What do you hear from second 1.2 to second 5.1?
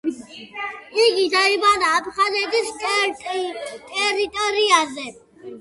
დაიბადა აფხაზეთის ტერიტორიაზე.